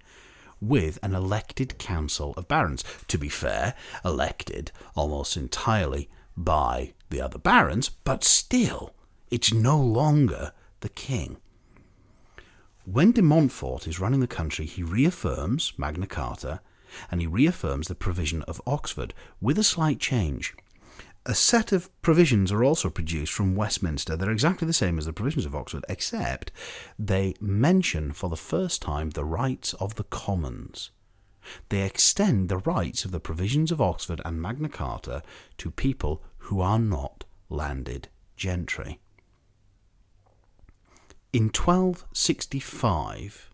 with 0.61 0.99
an 1.03 1.13
elected 1.13 1.77
council 1.77 2.33
of 2.37 2.47
barons. 2.47 2.83
To 3.07 3.17
be 3.17 3.29
fair, 3.29 3.75
elected 4.03 4.71
almost 4.95 5.37
entirely 5.37 6.09
by 6.37 6.93
the 7.09 7.21
other 7.21 7.37
barons, 7.39 7.89
but 7.89 8.23
still, 8.23 8.93
it's 9.29 9.53
no 9.53 9.79
longer 9.79 10.51
the 10.81 10.89
king. 10.89 11.37
When 12.85 13.11
de 13.11 13.21
Montfort 13.21 13.87
is 13.87 13.99
running 13.99 14.19
the 14.19 14.27
country, 14.27 14.65
he 14.65 14.83
reaffirms 14.83 15.73
Magna 15.77 16.05
Carta 16.05 16.61
and 17.09 17.19
he 17.19 17.27
reaffirms 17.27 17.87
the 17.87 17.95
provision 17.95 18.43
of 18.43 18.61
Oxford 18.67 19.13
with 19.41 19.57
a 19.57 19.63
slight 19.63 19.99
change. 19.99 20.55
A 21.27 21.33
set 21.33 21.71
of 21.71 21.89
provisions 22.03 22.51
are 22.51 22.63
also 22.63 22.91
produced 22.91 23.33
from 23.33 23.55
Westminster. 23.55 24.15
They're 24.15 24.29
exactly 24.29 24.67
the 24.67 24.73
same 24.73 24.99
as 24.99 25.05
the 25.05 25.13
provisions 25.13 25.45
of 25.45 25.55
Oxford, 25.55 25.83
except 25.89 26.51
they 26.99 27.33
mention 27.41 28.11
for 28.11 28.29
the 28.29 28.37
first 28.37 28.81
time 28.81 29.09
the 29.09 29.25
rights 29.25 29.73
of 29.75 29.95
the 29.95 30.03
commons. 30.03 30.91
They 31.69 31.81
extend 31.81 32.47
the 32.47 32.59
rights 32.59 33.05
of 33.05 33.11
the 33.11 33.19
provisions 33.19 33.71
of 33.71 33.81
Oxford 33.81 34.21
and 34.23 34.39
Magna 34.39 34.69
Carta 34.69 35.23
to 35.57 35.71
people 35.71 36.21
who 36.37 36.61
are 36.61 36.79
not 36.79 37.23
landed 37.49 38.09
gentry. 38.35 38.99
In 41.33 41.45
1265, 41.45 43.49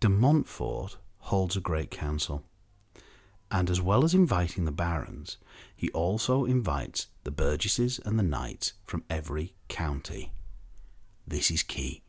de 0.00 0.08
Montfort 0.08 0.96
holds 1.18 1.56
a 1.56 1.60
great 1.60 1.92
council 1.92 2.42
and 3.52 3.68
as 3.68 3.82
well 3.82 4.02
as 4.02 4.14
inviting 4.14 4.64
the 4.64 4.72
barons, 4.72 5.36
he 5.76 5.90
also 5.90 6.46
invites 6.46 7.08
the 7.24 7.30
burgesses 7.30 8.00
and 8.02 8.18
the 8.18 8.22
knights 8.22 8.72
from 8.82 9.04
every 9.10 9.52
county. 9.68 10.32
This 11.26 11.50
is 11.50 11.62
key, 11.62 12.02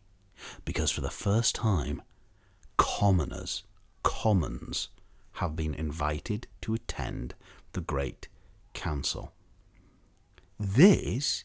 because 0.64 0.90
for 0.90 1.02
the 1.02 1.10
first 1.10 1.54
time, 1.54 2.02
commoners, 2.78 3.64
commons, 4.04 4.88
have 5.34 5.56
been 5.56 5.74
invited 5.74 6.48
to 6.62 6.74
attend 6.74 7.36
the 7.74 7.82
Great 7.82 8.30
Council. 8.74 9.34
This 10.58 11.44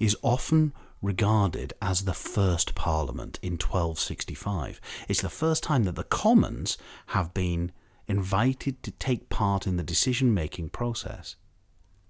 is 0.00 0.16
often 0.22 0.72
regarded 1.00 1.72
as 1.80 2.04
the 2.04 2.14
first 2.14 2.74
Parliament 2.74 3.38
in 3.42 3.52
1265. 3.52 4.80
It's 5.08 5.22
the 5.22 5.28
first 5.28 5.62
time 5.62 5.84
that 5.84 5.94
the 5.94 6.02
Commons 6.02 6.76
have 7.08 7.32
been 7.32 7.70
invited 8.08 8.82
to 8.82 8.90
take 8.92 9.28
part 9.28 9.66
in 9.66 9.76
the 9.76 9.82
decision 9.82 10.32
making 10.32 10.68
process. 10.68 11.36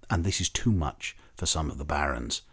And 0.09 0.23
this 0.23 0.39
is 0.39 0.49
too 0.49 0.71
much 0.71 1.15
for 1.35 1.45
some 1.45 1.69
of 1.69 1.77
the 1.77 1.85
barons, 1.85 2.43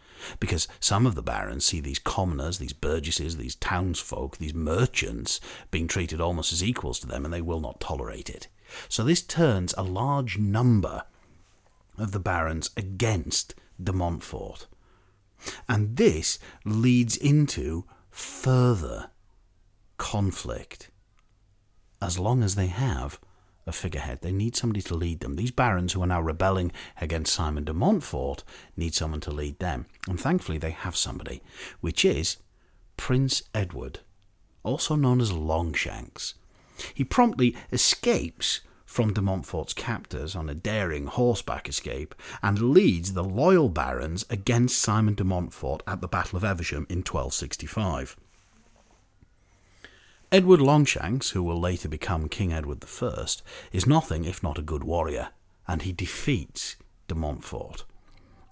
because 0.40 0.68
some 0.80 1.06
of 1.06 1.14
the 1.14 1.22
barons 1.22 1.64
see 1.64 1.80
these 1.80 1.98
commoners, 1.98 2.58
these 2.58 2.72
burgesses, 2.72 3.36
these 3.36 3.54
townsfolk, 3.56 4.38
these 4.38 4.54
merchants 4.54 5.40
being 5.70 5.86
treated 5.86 6.20
almost 6.20 6.52
as 6.52 6.64
equals 6.64 6.98
to 7.00 7.06
them, 7.06 7.24
and 7.24 7.32
they 7.32 7.42
will 7.42 7.60
not 7.60 7.80
tolerate 7.80 8.30
it. 8.30 8.48
So 8.88 9.04
this 9.04 9.22
turns 9.22 9.74
a 9.76 9.82
large 9.82 10.38
number 10.38 11.04
of 11.98 12.12
the 12.12 12.20
barons 12.20 12.70
against 12.76 13.54
de 13.82 13.92
Montfort. 13.92 14.66
And 15.68 15.96
this 15.96 16.38
leads 16.64 17.16
into 17.16 17.84
further 18.10 19.10
conflict 19.98 20.90
as 22.00 22.18
long 22.18 22.42
as 22.42 22.54
they 22.54 22.66
have 22.66 23.18
a 23.66 23.72
figurehead. 23.72 24.20
They 24.20 24.32
need 24.32 24.56
somebody 24.56 24.82
to 24.82 24.94
lead 24.94 25.20
them. 25.20 25.36
These 25.36 25.50
barons 25.50 25.92
who 25.92 26.02
are 26.02 26.06
now 26.06 26.20
rebelling 26.20 26.72
against 27.00 27.32
Simon 27.32 27.64
de 27.64 27.72
Montfort 27.72 28.44
need 28.76 28.94
someone 28.94 29.20
to 29.20 29.30
lead 29.30 29.58
them. 29.58 29.86
And 30.08 30.20
thankfully, 30.20 30.58
they 30.58 30.70
have 30.70 30.96
somebody, 30.96 31.42
which 31.80 32.04
is 32.04 32.38
Prince 32.96 33.42
Edward, 33.54 34.00
also 34.62 34.94
known 34.96 35.20
as 35.20 35.32
Longshanks. 35.32 36.34
He 36.92 37.04
promptly 37.04 37.56
escapes 37.72 38.60
from 38.84 39.12
de 39.12 39.20
Montfort's 39.20 39.74
captors 39.74 40.36
on 40.36 40.48
a 40.48 40.54
daring 40.54 41.06
horseback 41.06 41.68
escape 41.68 42.14
and 42.42 42.70
leads 42.72 43.12
the 43.12 43.24
loyal 43.24 43.68
barons 43.68 44.24
against 44.30 44.78
Simon 44.78 45.14
de 45.14 45.24
Montfort 45.24 45.82
at 45.86 46.00
the 46.00 46.08
Battle 46.08 46.36
of 46.36 46.44
Evesham 46.44 46.86
in 46.88 46.98
1265. 46.98 48.16
Edward 50.34 50.60
Longshanks, 50.60 51.30
who 51.30 51.44
will 51.44 51.60
later 51.60 51.88
become 51.88 52.28
King 52.28 52.52
Edward 52.52 52.84
I, 53.00 53.26
is 53.70 53.86
nothing 53.86 54.24
if 54.24 54.42
not 54.42 54.58
a 54.58 54.62
good 54.62 54.82
warrior, 54.82 55.28
and 55.68 55.82
he 55.82 55.92
defeats 55.92 56.74
de 57.06 57.14
Montfort. 57.14 57.84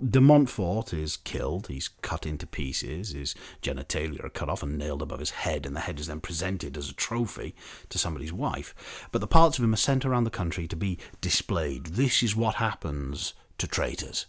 De 0.00 0.20
Montfort 0.20 0.94
is 0.94 1.16
killed, 1.16 1.66
he's 1.66 1.88
cut 2.00 2.24
into 2.24 2.46
pieces, 2.46 3.10
his 3.10 3.34
genitalia 3.62 4.22
are 4.22 4.30
cut 4.30 4.48
off 4.48 4.62
and 4.62 4.78
nailed 4.78 5.02
above 5.02 5.18
his 5.18 5.30
head, 5.30 5.66
and 5.66 5.74
the 5.74 5.80
head 5.80 5.98
is 5.98 6.06
then 6.06 6.20
presented 6.20 6.76
as 6.76 6.88
a 6.88 6.94
trophy 6.94 7.52
to 7.88 7.98
somebody's 7.98 8.32
wife. 8.32 9.08
But 9.10 9.20
the 9.20 9.26
parts 9.26 9.58
of 9.58 9.64
him 9.64 9.74
are 9.74 9.76
sent 9.76 10.04
around 10.04 10.22
the 10.22 10.30
country 10.30 10.68
to 10.68 10.76
be 10.76 10.98
displayed. 11.20 11.86
This 11.86 12.22
is 12.22 12.36
what 12.36 12.54
happens 12.54 13.34
to 13.58 13.66
traitors. 13.66 14.26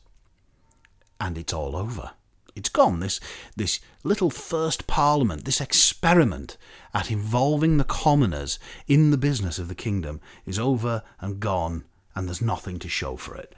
And 1.21 1.37
it's 1.37 1.53
all 1.53 1.75
over. 1.75 2.13
It's 2.55 2.69
gone. 2.69 2.99
This 2.99 3.19
this 3.55 3.79
little 4.03 4.29
first 4.29 4.85
parliament, 4.85 5.45
this 5.45 5.61
experiment 5.61 6.57
at 6.93 7.09
involving 7.09 7.77
the 7.77 7.83
commoners 7.83 8.59
in 8.87 9.11
the 9.11 9.17
business 9.17 9.57
of 9.57 9.67
the 9.67 9.75
kingdom 9.75 10.21
is 10.45 10.59
over 10.59 11.03
and 11.19 11.39
gone, 11.39 11.85
and 12.15 12.27
there's 12.27 12.41
nothing 12.41 12.79
to 12.79 12.89
show 12.89 13.15
for 13.15 13.35
it. 13.35 13.55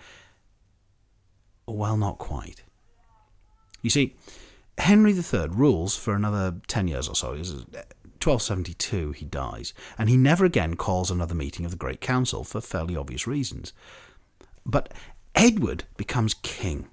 Well, 1.67 1.97
not 1.97 2.19
quite. 2.19 2.63
You 3.81 3.89
see, 3.89 4.15
Henry 4.77 5.13
III 5.13 5.47
rules 5.49 5.95
for 5.95 6.13
another 6.13 6.55
10 6.67 6.87
years 6.87 7.07
or 7.07 7.15
so. 7.15 7.29
1272 7.31 9.09
uh, 9.09 9.13
he 9.13 9.25
dies, 9.25 9.73
and 9.97 10.09
he 10.09 10.17
never 10.17 10.45
again 10.45 10.75
calls 10.75 11.11
another 11.11 11.35
meeting 11.35 11.65
of 11.65 11.71
the 11.71 11.77
Great 11.77 12.01
Council 12.01 12.43
for 12.43 12.61
fairly 12.61 12.95
obvious 12.95 13.27
reasons. 13.27 13.73
But 14.65 14.93
Edward 15.33 15.83
becomes 15.97 16.33
king 16.35 16.87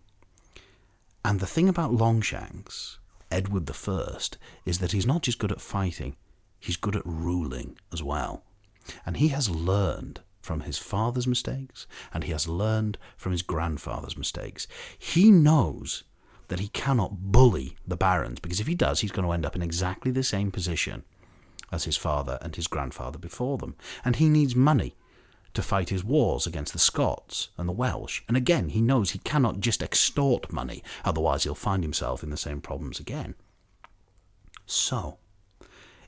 and 1.24 1.40
the 1.40 1.46
thing 1.46 1.68
about 1.68 1.92
Longshanks, 1.92 2.98
Edward 3.30 3.70
I, 3.70 4.18
is 4.64 4.78
that 4.78 4.92
he's 4.92 5.06
not 5.06 5.22
just 5.22 5.38
good 5.38 5.52
at 5.52 5.60
fighting, 5.60 6.16
he's 6.58 6.76
good 6.76 6.96
at 6.96 7.06
ruling 7.06 7.78
as 7.92 8.02
well. 8.02 8.44
And 9.06 9.16
he 9.16 9.28
has 9.28 9.48
learned 9.48 10.20
from 10.40 10.60
his 10.60 10.78
father's 10.78 11.26
mistakes, 11.26 11.86
and 12.12 12.24
he 12.24 12.32
has 12.32 12.48
learned 12.48 12.98
from 13.16 13.32
his 13.32 13.42
grandfather's 13.42 14.16
mistakes. 14.16 14.66
He 14.98 15.30
knows 15.30 16.02
that 16.48 16.60
he 16.60 16.68
cannot 16.68 17.32
bully 17.32 17.76
the 17.86 17.96
barons, 17.96 18.40
because 18.40 18.60
if 18.60 18.66
he 18.66 18.74
does, 18.74 19.00
he's 19.00 19.12
going 19.12 19.26
to 19.26 19.32
end 19.32 19.46
up 19.46 19.54
in 19.54 19.62
exactly 19.62 20.10
the 20.10 20.24
same 20.24 20.50
position 20.50 21.04
as 21.70 21.84
his 21.84 21.96
father 21.96 22.38
and 22.42 22.56
his 22.56 22.66
grandfather 22.66 23.18
before 23.18 23.56
them. 23.58 23.76
And 24.04 24.16
he 24.16 24.28
needs 24.28 24.54
money 24.54 24.94
to 25.54 25.62
fight 25.62 25.90
his 25.90 26.04
wars 26.04 26.46
against 26.46 26.72
the 26.72 26.78
Scots 26.78 27.50
and 27.56 27.68
the 27.68 27.72
Welsh. 27.72 28.22
And 28.28 28.36
again, 28.36 28.70
he 28.70 28.80
knows 28.80 29.10
he 29.10 29.18
cannot 29.18 29.60
just 29.60 29.82
extort 29.82 30.52
money, 30.52 30.82
otherwise, 31.04 31.44
he'll 31.44 31.54
find 31.54 31.82
himself 31.82 32.22
in 32.22 32.30
the 32.30 32.36
same 32.36 32.60
problems 32.60 32.98
again. 32.98 33.34
So, 34.66 35.18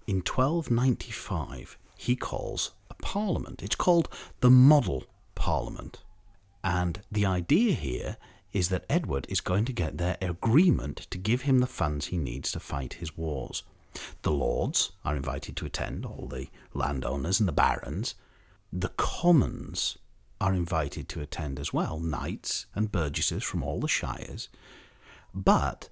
in 0.06 0.16
1295, 0.16 1.78
he 1.96 2.16
calls 2.16 2.72
a 2.90 2.94
parliament. 2.94 3.62
It's 3.62 3.76
called 3.76 4.08
the 4.40 4.50
Model 4.50 5.04
Parliament. 5.34 6.02
And 6.62 7.02
the 7.10 7.26
idea 7.26 7.72
here 7.72 8.16
is 8.52 8.68
that 8.68 8.86
Edward 8.88 9.26
is 9.28 9.40
going 9.40 9.64
to 9.64 9.72
get 9.72 9.98
their 9.98 10.16
agreement 10.20 11.06
to 11.10 11.18
give 11.18 11.42
him 11.42 11.58
the 11.58 11.66
funds 11.66 12.06
he 12.06 12.16
needs 12.16 12.52
to 12.52 12.60
fight 12.60 12.94
his 12.94 13.16
wars. 13.16 13.64
The 14.22 14.30
lords 14.30 14.92
are 15.04 15.16
invited 15.16 15.56
to 15.56 15.66
attend, 15.66 16.06
all 16.06 16.28
the 16.28 16.48
landowners 16.72 17.40
and 17.40 17.48
the 17.48 17.52
barons, 17.52 18.14
the 18.76 18.88
commons 18.96 19.98
are 20.40 20.52
invited 20.52 21.08
to 21.08 21.20
attend 21.20 21.60
as 21.60 21.72
well, 21.72 22.00
knights 22.00 22.66
and 22.74 22.90
burgesses 22.90 23.44
from 23.44 23.62
all 23.62 23.78
the 23.78 23.86
shires, 23.86 24.48
but 25.32 25.88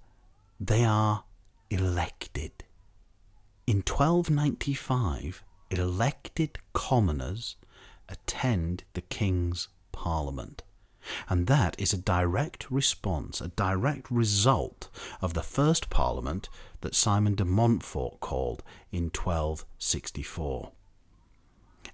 they 0.58 0.84
are 0.84 1.22
elected. 1.70 2.64
In 3.68 3.76
1295, 3.76 5.44
elected 5.70 6.58
commoners 6.72 7.54
attend 8.08 8.82
the 8.94 9.00
king's 9.00 9.68
Parliament. 9.92 10.64
And 11.28 11.46
that 11.46 11.78
is 11.78 11.92
a 11.92 11.98
direct 11.98 12.68
response, 12.68 13.40
a 13.40 13.48
direct 13.48 14.10
result 14.10 14.88
of 15.20 15.34
the 15.34 15.42
first 15.42 15.88
Parliament 15.88 16.48
that 16.80 16.96
Simon 16.96 17.36
de 17.36 17.44
Montfort 17.44 18.18
called 18.18 18.64
in 18.90 19.04
1264 19.04 20.72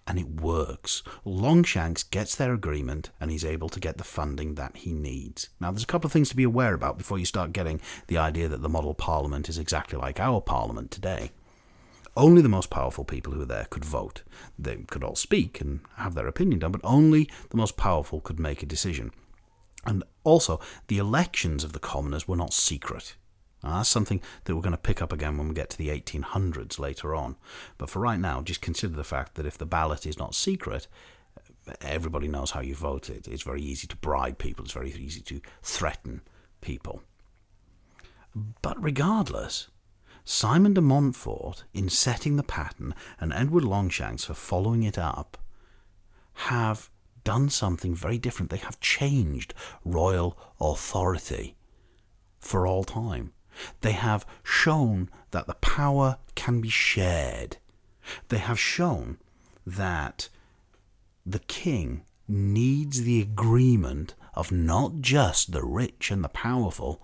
and 0.08 0.18
it 0.18 0.40
works. 0.40 1.02
Longshanks 1.24 2.02
gets 2.02 2.34
their 2.34 2.54
agreement 2.54 3.10
and 3.20 3.30
he's 3.30 3.44
able 3.44 3.68
to 3.68 3.78
get 3.78 3.98
the 3.98 4.04
funding 4.04 4.54
that 4.54 4.78
he 4.78 4.92
needs. 4.92 5.50
Now, 5.60 5.70
there's 5.70 5.82
a 5.82 5.86
couple 5.86 6.08
of 6.08 6.12
things 6.12 6.30
to 6.30 6.36
be 6.36 6.44
aware 6.44 6.72
about 6.72 6.96
before 6.96 7.18
you 7.18 7.26
start 7.26 7.52
getting 7.52 7.78
the 8.06 8.16
idea 8.16 8.48
that 8.48 8.62
the 8.62 8.70
model 8.70 8.94
parliament 8.94 9.50
is 9.50 9.58
exactly 9.58 9.98
like 9.98 10.18
our 10.18 10.40
parliament 10.40 10.90
today. 10.90 11.30
Only 12.16 12.40
the 12.40 12.48
most 12.48 12.70
powerful 12.70 13.04
people 13.04 13.34
who 13.34 13.40
were 13.40 13.44
there 13.44 13.66
could 13.68 13.84
vote. 13.84 14.22
They 14.58 14.76
could 14.76 15.04
all 15.04 15.14
speak 15.14 15.60
and 15.60 15.80
have 15.96 16.14
their 16.14 16.26
opinion 16.26 16.60
done, 16.60 16.72
but 16.72 16.80
only 16.82 17.28
the 17.50 17.58
most 17.58 17.76
powerful 17.76 18.20
could 18.20 18.40
make 18.40 18.62
a 18.62 18.66
decision. 18.66 19.12
And 19.84 20.02
also, 20.24 20.58
the 20.88 20.98
elections 20.98 21.64
of 21.64 21.74
the 21.74 21.78
commoners 21.78 22.26
were 22.26 22.34
not 22.34 22.54
secret. 22.54 23.14
That's 23.62 23.88
something 23.88 24.20
that 24.44 24.54
we're 24.54 24.62
going 24.62 24.72
to 24.72 24.78
pick 24.78 25.02
up 25.02 25.12
again 25.12 25.36
when 25.36 25.48
we 25.48 25.54
get 25.54 25.70
to 25.70 25.78
the 25.78 25.88
1800s 25.88 26.78
later 26.78 27.14
on. 27.14 27.36
But 27.76 27.90
for 27.90 27.98
right 27.98 28.20
now, 28.20 28.40
just 28.40 28.60
consider 28.60 28.94
the 28.94 29.04
fact 29.04 29.34
that 29.34 29.46
if 29.46 29.58
the 29.58 29.66
ballot 29.66 30.06
is 30.06 30.18
not 30.18 30.34
secret, 30.34 30.86
everybody 31.80 32.28
knows 32.28 32.52
how 32.52 32.60
you 32.60 32.74
voted. 32.74 33.26
It's 33.26 33.42
very 33.42 33.62
easy 33.62 33.86
to 33.88 33.96
bribe 33.96 34.38
people, 34.38 34.64
it's 34.64 34.74
very 34.74 34.92
easy 34.92 35.20
to 35.22 35.40
threaten 35.62 36.22
people. 36.60 37.02
But 38.62 38.82
regardless, 38.82 39.68
Simon 40.24 40.74
de 40.74 40.80
Montfort, 40.80 41.64
in 41.72 41.88
setting 41.88 42.36
the 42.36 42.42
pattern, 42.42 42.94
and 43.18 43.32
Edward 43.32 43.64
Longshanks 43.64 44.24
for 44.24 44.34
following 44.34 44.82
it 44.82 44.98
up, 44.98 45.38
have 46.34 46.90
done 47.24 47.48
something 47.48 47.94
very 47.94 48.18
different. 48.18 48.50
They 48.50 48.58
have 48.58 48.78
changed 48.80 49.54
royal 49.84 50.38
authority 50.60 51.56
for 52.38 52.66
all 52.66 52.84
time. 52.84 53.32
They 53.80 53.92
have 53.92 54.26
shown 54.42 55.10
that 55.30 55.46
the 55.46 55.54
power 55.54 56.18
can 56.34 56.60
be 56.60 56.68
shared. 56.68 57.58
They 58.28 58.38
have 58.38 58.58
shown 58.58 59.18
that 59.66 60.28
the 61.26 61.40
king 61.40 62.02
needs 62.26 63.02
the 63.02 63.20
agreement 63.20 64.14
of 64.34 64.52
not 64.52 65.00
just 65.00 65.52
the 65.52 65.64
rich 65.64 66.10
and 66.10 66.22
the 66.22 66.28
powerful, 66.28 67.02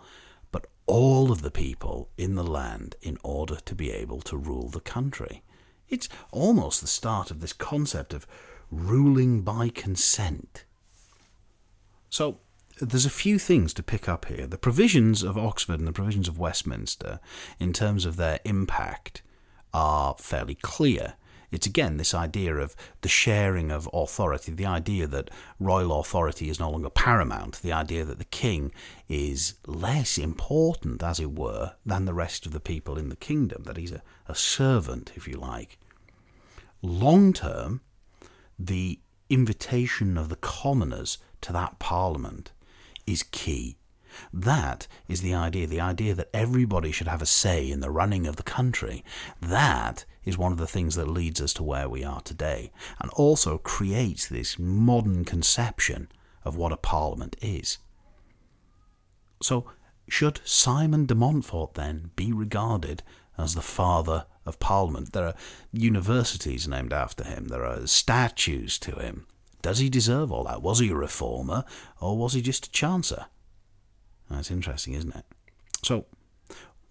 but 0.52 0.66
all 0.86 1.32
of 1.32 1.42
the 1.42 1.50
people 1.50 2.10
in 2.16 2.34
the 2.34 2.44
land 2.44 2.94
in 3.02 3.18
order 3.22 3.56
to 3.56 3.74
be 3.74 3.90
able 3.90 4.20
to 4.20 4.36
rule 4.36 4.68
the 4.68 4.80
country. 4.80 5.42
It's 5.88 6.08
almost 6.30 6.80
the 6.80 6.86
start 6.86 7.30
of 7.30 7.40
this 7.40 7.52
concept 7.52 8.14
of 8.14 8.26
ruling 8.70 9.42
by 9.42 9.68
consent. 9.68 10.64
So, 12.10 12.38
there's 12.80 13.06
a 13.06 13.10
few 13.10 13.38
things 13.38 13.72
to 13.74 13.82
pick 13.82 14.08
up 14.08 14.26
here. 14.26 14.46
The 14.46 14.58
provisions 14.58 15.22
of 15.22 15.38
Oxford 15.38 15.78
and 15.78 15.86
the 15.86 15.92
provisions 15.92 16.28
of 16.28 16.38
Westminster, 16.38 17.20
in 17.58 17.72
terms 17.72 18.04
of 18.04 18.16
their 18.16 18.40
impact, 18.44 19.22
are 19.72 20.16
fairly 20.18 20.56
clear. 20.56 21.14
It's 21.52 21.66
again 21.66 21.98
this 21.98 22.14
idea 22.14 22.56
of 22.56 22.74
the 23.02 23.08
sharing 23.08 23.70
of 23.70 23.88
authority, 23.92 24.50
the 24.52 24.66
idea 24.66 25.06
that 25.06 25.30
royal 25.60 26.00
authority 26.00 26.48
is 26.48 26.58
no 26.58 26.68
longer 26.68 26.90
paramount, 26.90 27.62
the 27.62 27.72
idea 27.72 28.04
that 28.04 28.18
the 28.18 28.24
king 28.24 28.72
is 29.08 29.54
less 29.66 30.18
important, 30.18 31.00
as 31.02 31.20
it 31.20 31.38
were, 31.38 31.74
than 31.86 32.06
the 32.06 32.14
rest 32.14 32.44
of 32.44 32.52
the 32.52 32.60
people 32.60 32.98
in 32.98 33.08
the 33.08 33.16
kingdom, 33.16 33.62
that 33.64 33.76
he's 33.76 33.92
a, 33.92 34.02
a 34.26 34.34
servant, 34.34 35.12
if 35.14 35.28
you 35.28 35.36
like. 35.36 35.78
Long 36.82 37.32
term, 37.32 37.82
the 38.58 38.98
invitation 39.30 40.18
of 40.18 40.28
the 40.28 40.36
commoners 40.36 41.18
to 41.40 41.52
that 41.52 41.78
parliament 41.78 42.52
is 43.06 43.22
key. 43.22 43.76
That 44.32 44.86
is 45.08 45.22
the 45.22 45.34
idea, 45.34 45.66
the 45.66 45.80
idea 45.80 46.14
that 46.14 46.30
everybody 46.32 46.92
should 46.92 47.08
have 47.08 47.22
a 47.22 47.26
say 47.26 47.68
in 47.68 47.80
the 47.80 47.90
running 47.90 48.26
of 48.26 48.36
the 48.36 48.42
country. 48.42 49.04
That 49.40 50.04
is 50.24 50.38
one 50.38 50.52
of 50.52 50.58
the 50.58 50.66
things 50.66 50.94
that 50.94 51.08
leads 51.08 51.40
us 51.40 51.52
to 51.54 51.62
where 51.62 51.88
we 51.88 52.04
are 52.04 52.20
today, 52.20 52.70
and 53.00 53.10
also 53.12 53.58
creates 53.58 54.26
this 54.26 54.58
modern 54.58 55.24
conception 55.24 56.08
of 56.44 56.56
what 56.56 56.72
a 56.72 56.76
parliament 56.76 57.36
is. 57.40 57.78
So, 59.42 59.70
should 60.08 60.40
Simon 60.44 61.06
de 61.06 61.14
Montfort 61.14 61.74
then 61.74 62.10
be 62.14 62.32
regarded 62.32 63.02
as 63.36 63.54
the 63.54 63.62
father 63.62 64.26
of 64.46 64.60
Parliament? 64.60 65.12
There 65.12 65.26
are 65.26 65.34
universities 65.72 66.68
named 66.68 66.92
after 66.92 67.24
him, 67.24 67.48
there 67.48 67.64
are 67.64 67.86
statues 67.86 68.78
to 68.80 68.92
him. 68.92 69.26
Does 69.64 69.78
he 69.78 69.88
deserve 69.88 70.30
all 70.30 70.44
that? 70.44 70.60
Was 70.60 70.80
he 70.80 70.90
a 70.90 70.94
reformer, 70.94 71.64
or 71.98 72.18
was 72.18 72.34
he 72.34 72.42
just 72.42 72.66
a 72.66 72.70
chancer? 72.70 73.24
That's 74.28 74.50
interesting, 74.50 74.92
isn't 74.92 75.16
it? 75.16 75.24
So, 75.82 76.04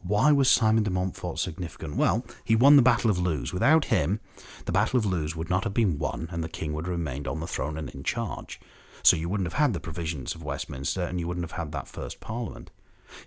why 0.01 0.31
was 0.31 0.49
Simon 0.49 0.81
de 0.81 0.89
Montfort 0.89 1.37
significant? 1.37 1.97
Well, 1.97 2.25
he 2.43 2.55
won 2.55 2.75
the 2.75 2.81
Battle 2.81 3.11
of 3.11 3.19
Lewes. 3.19 3.53
Without 3.53 3.85
him, 3.85 4.21
the 4.65 4.71
Battle 4.71 4.97
of 4.97 5.05
Lewes 5.05 5.35
would 5.35 5.51
not 5.51 5.65
have 5.65 5.75
been 5.75 5.99
won, 5.99 6.27
and 6.31 6.43
the 6.43 6.49
king 6.49 6.73
would 6.73 6.87
have 6.87 6.97
remained 6.97 7.27
on 7.27 7.41
the 7.41 7.45
throne 7.45 7.77
and 7.77 7.91
in 7.91 8.01
charge. 8.01 8.59
So 9.03 9.15
you 9.15 9.29
wouldn't 9.29 9.45
have 9.45 9.61
had 9.61 9.73
the 9.73 9.79
provisions 9.79 10.33
of 10.33 10.41
Westminster, 10.41 11.03
and 11.03 11.19
you 11.19 11.27
wouldn't 11.27 11.43
have 11.43 11.59
had 11.59 11.73
that 11.73 11.87
first 11.87 12.19
Parliament. 12.19 12.71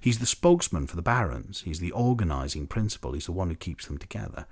He's 0.01 0.19
the 0.19 0.27
spokesman 0.27 0.89
for 0.89 0.97
the 0.97 1.03
barons. 1.03 1.61
He's 1.61 1.79
the 1.79 1.93
organising 1.93 2.67
principle. 2.67 3.13
He's 3.13 3.27
the 3.27 3.33
one 3.33 3.51
who 3.51 3.55
keeps 3.55 3.87
them 3.87 3.99
together. 3.99 4.47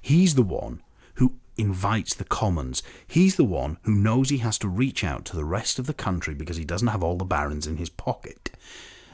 He's 0.00 0.36
the 0.36 0.44
one 0.44 0.84
who 1.18 1.34
invites 1.56 2.14
the 2.14 2.24
commons. 2.24 2.82
He's 3.06 3.36
the 3.36 3.44
one 3.44 3.78
who 3.82 3.94
knows 3.94 4.30
he 4.30 4.38
has 4.38 4.58
to 4.58 4.68
reach 4.68 5.04
out 5.04 5.24
to 5.26 5.36
the 5.36 5.44
rest 5.44 5.78
of 5.78 5.86
the 5.86 5.94
country 5.94 6.34
because 6.34 6.56
he 6.56 6.64
doesn't 6.64 6.88
have 6.88 7.02
all 7.02 7.16
the 7.16 7.24
barons 7.24 7.66
in 7.66 7.76
his 7.76 7.90
pocket. 7.90 8.50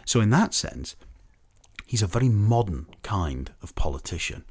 So, 0.04 0.20
in 0.20 0.30
that 0.30 0.54
sense, 0.54 0.96
he's 1.86 2.02
a 2.02 2.06
very 2.06 2.28
modern 2.28 2.86
kind 3.02 3.50
of 3.62 3.74
politician. 3.74 4.44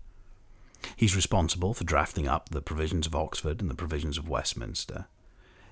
He's 0.95 1.15
responsible 1.15 1.73
for 1.73 1.83
drafting 1.83 2.27
up 2.27 2.49
the 2.49 2.61
provisions 2.61 3.07
of 3.07 3.15
Oxford 3.15 3.61
and 3.61 3.69
the 3.69 3.75
provisions 3.75 4.17
of 4.17 4.27
Westminster. 4.27 5.05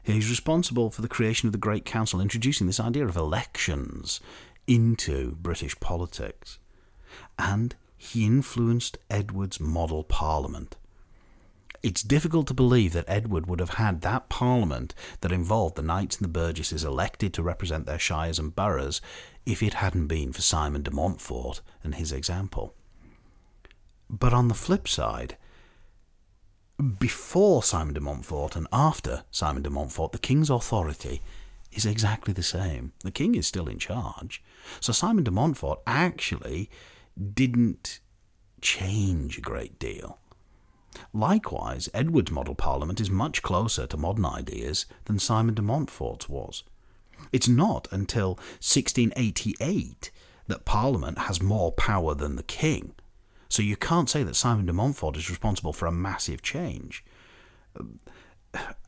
He's 0.03 0.29
responsible 0.29 0.89
for 0.89 1.01
the 1.01 1.07
creation 1.07 1.47
of 1.47 1.51
the 1.51 1.59
Great 1.59 1.85
Council, 1.85 2.21
introducing 2.21 2.67
this 2.67 2.79
idea 2.79 3.05
of 3.05 3.15
elections 3.15 4.19
into 4.67 5.35
British 5.35 5.79
politics. 5.79 6.59
And 7.37 7.75
he 7.97 8.25
influenced 8.25 8.97
Edward's 9.09 9.59
model 9.59 10.03
parliament. 10.03 10.75
It's 11.83 12.03
difficult 12.03 12.45
to 12.47 12.53
believe 12.53 12.93
that 12.93 13.05
Edward 13.07 13.47
would 13.47 13.59
have 13.59 13.71
had 13.71 14.01
that 14.01 14.29
parliament 14.29 14.93
that 15.21 15.31
involved 15.31 15.75
the 15.75 15.81
knights 15.81 16.17
and 16.17 16.25
the 16.25 16.39
burgesses 16.39 16.83
elected 16.83 17.33
to 17.33 17.43
represent 17.43 17.87
their 17.87 17.97
shires 17.97 18.37
and 18.37 18.55
boroughs 18.55 19.01
if 19.45 19.63
it 19.63 19.75
hadn't 19.75 20.07
been 20.07 20.31
for 20.31 20.43
Simon 20.43 20.83
de 20.83 20.91
Montfort 20.91 21.61
and 21.83 21.95
his 21.95 22.11
example. 22.11 22.75
But 24.09 24.33
on 24.33 24.47
the 24.47 24.53
flip 24.53 24.87
side, 24.87 25.37
before 26.99 27.63
Simon 27.63 27.95
de 27.95 27.99
Montfort 27.99 28.55
and 28.55 28.67
after 28.71 29.23
Simon 29.31 29.63
de 29.63 29.69
Montfort, 29.69 30.11
the 30.11 30.19
king's 30.19 30.49
authority 30.49 31.21
is 31.71 31.85
exactly 31.85 32.33
the 32.33 32.43
same. 32.43 32.91
The 33.03 33.11
king 33.11 33.33
is 33.35 33.47
still 33.47 33.67
in 33.67 33.79
charge. 33.79 34.43
So 34.79 34.93
Simon 34.93 35.23
de 35.23 35.31
Montfort 35.31 35.79
actually 35.87 36.69
didn't 37.33 37.99
change 38.61 39.37
a 39.37 39.41
great 39.41 39.79
deal. 39.79 40.19
Likewise, 41.13 41.89
Edward's 41.93 42.31
model 42.31 42.55
parliament 42.55 42.99
is 42.99 43.09
much 43.09 43.41
closer 43.41 43.87
to 43.87 43.97
modern 43.97 44.25
ideas 44.25 44.85
than 45.05 45.19
Simon 45.19 45.55
de 45.55 45.61
Montfort's 45.61 46.27
was. 46.27 46.63
It's 47.31 47.47
not 47.47 47.87
until 47.91 48.31
1688 48.59 50.11
that 50.47 50.65
Parliament 50.65 51.17
has 51.19 51.41
more 51.41 51.71
power 51.71 52.13
than 52.13 52.35
the 52.35 52.43
King. 52.43 52.93
So 53.47 53.61
you 53.61 53.75
can't 53.75 54.09
say 54.09 54.23
that 54.23 54.35
Simon 54.35 54.65
de 54.65 54.73
Montfort 54.73 55.17
is 55.17 55.29
responsible 55.29 55.73
for 55.73 55.85
a 55.85 55.91
massive 55.91 56.41
change. 56.41 57.03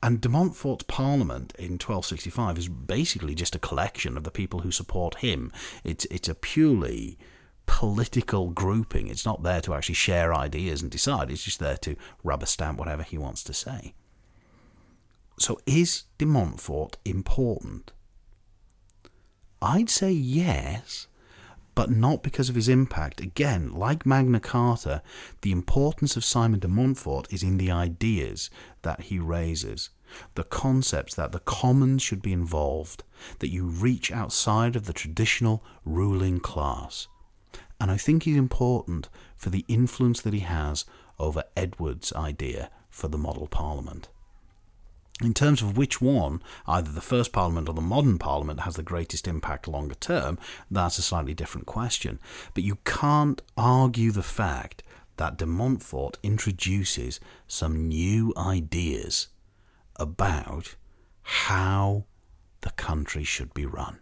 And 0.01 0.19
de 0.19 0.29
Montfort's 0.29 0.83
Parliament 0.83 1.53
in 1.57 1.73
1265 1.73 2.57
is 2.57 2.69
basically 2.69 3.35
just 3.35 3.55
a 3.55 3.59
collection 3.59 4.17
of 4.17 4.23
the 4.23 4.31
people 4.31 4.61
who 4.61 4.71
support 4.71 5.15
him. 5.15 5.51
It's, 5.83 6.05
it's 6.05 6.29
a 6.29 6.35
purely 6.35 7.17
political 7.65 8.49
grouping. 8.49 9.07
It's 9.07 9.25
not 9.25 9.43
there 9.43 9.61
to 9.61 9.73
actually 9.73 9.95
share 9.95 10.33
ideas 10.33 10.81
and 10.81 10.91
decide. 10.91 11.31
It's 11.31 11.43
just 11.43 11.59
there 11.59 11.77
to 11.77 11.95
rubber 12.23 12.45
stamp 12.45 12.79
whatever 12.79 13.03
he 13.03 13.17
wants 13.17 13.43
to 13.43 13.53
say. 13.53 13.93
So 15.39 15.59
is 15.65 16.03
de 16.17 16.25
Montfort 16.25 16.97
important? 17.05 17.91
I'd 19.61 19.89
say 19.89 20.11
yes, 20.11 21.07
but 21.75 21.89
not 21.89 22.21
because 22.21 22.49
of 22.49 22.55
his 22.55 22.69
impact. 22.69 23.21
Again, 23.21 23.73
like 23.73 24.05
Magna 24.05 24.39
Carta, 24.39 25.01
the 25.41 25.51
importance 25.51 26.15
of 26.15 26.25
Simon 26.25 26.59
de 26.59 26.67
Montfort 26.67 27.31
is 27.31 27.43
in 27.43 27.57
the 27.57 27.71
ideas 27.71 28.49
that 28.83 29.03
he 29.03 29.19
raises, 29.19 29.89
the 30.35 30.43
concepts 30.43 31.15
that 31.15 31.31
the 31.31 31.39
commons 31.39 32.03
should 32.03 32.21
be 32.21 32.33
involved, 32.33 33.03
that 33.39 33.49
you 33.49 33.65
reach 33.65 34.11
outside 34.11 34.75
of 34.75 34.85
the 34.85 34.93
traditional 34.93 35.63
ruling 35.85 36.39
class 36.39 37.07
and 37.83 37.91
I 37.91 37.97
think 37.97 38.23
he's 38.23 38.37
important 38.37 39.09
for 39.35 39.49
the 39.49 39.65
influence 39.67 40.21
that 40.21 40.33
he 40.33 40.39
has 40.39 40.85
over 41.19 41.43
Edward's 41.57 42.13
idea 42.13 42.69
for 42.89 43.09
the 43.09 43.17
model 43.17 43.45
parliament. 43.45 44.07
In 45.21 45.33
terms 45.33 45.61
of 45.61 45.75
which 45.75 45.99
one, 45.99 46.41
either 46.65 46.93
the 46.93 47.01
first 47.01 47.33
Parliament 47.33 47.67
or 47.67 47.73
the 47.73 47.81
modern 47.81 48.19
Parliament, 48.19 48.61
has 48.61 48.77
the 48.77 48.83
greatest 48.83 49.27
impact 49.27 49.67
longer 49.67 49.95
term, 49.95 50.39
that's 50.71 50.97
a 50.97 51.01
slightly 51.01 51.33
different 51.33 51.67
question. 51.67 52.21
But 52.53 52.63
you 52.63 52.77
can't 52.85 53.41
argue 53.57 54.13
the 54.13 54.23
fact 54.23 54.81
that 55.17 55.37
de 55.37 55.45
Montfort 55.45 56.17
introduces 56.23 57.19
some 57.49 57.89
new 57.89 58.33
ideas 58.37 59.27
about 59.97 60.75
how 61.23 62.05
the 62.61 62.71
country 62.71 63.25
should 63.25 63.53
be 63.53 63.65
run. 63.65 63.99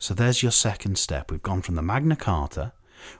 So 0.00 0.14
there's 0.14 0.42
your 0.42 0.50
second 0.50 0.96
step. 0.98 1.30
We've 1.30 1.42
gone 1.42 1.60
from 1.60 1.74
the 1.74 1.82
Magna 1.82 2.16
Carta, 2.16 2.72